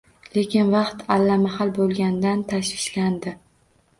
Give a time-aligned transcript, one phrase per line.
[0.35, 3.35] Lekin vaqt allamahal bo‘lganidan tashvishlandi